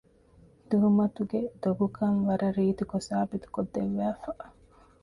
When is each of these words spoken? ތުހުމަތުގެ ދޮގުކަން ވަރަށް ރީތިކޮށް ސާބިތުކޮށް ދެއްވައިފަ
ތުހުމަތުގެ 0.69 1.41
ދޮގުކަން 1.63 2.19
ވަރަށް 2.27 2.55
ރީތިކޮށް 2.57 3.07
ސާބިތުކޮށް 3.09 3.71
ދެއްވައިފަ 3.73 4.31